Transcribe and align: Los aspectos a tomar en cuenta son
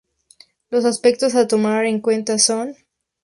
Los 0.71 0.83
aspectos 0.85 1.35
a 1.35 1.47
tomar 1.47 1.85
en 1.85 2.01
cuenta 2.01 2.39
son 2.39 2.75